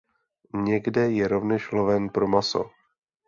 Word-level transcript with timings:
Někde 0.55 1.11
je 1.11 1.27
rovněž 1.27 1.71
loven 1.71 2.09
pro 2.09 2.27
maso. 2.27 2.71